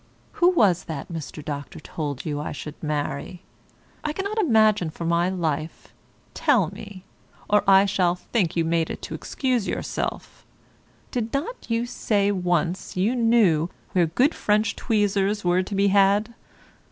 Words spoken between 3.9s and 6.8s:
I cannot imagine for my life; tell